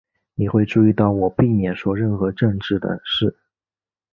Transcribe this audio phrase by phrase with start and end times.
[0.33, 3.37] 你会注意到我避免说任何政治的事。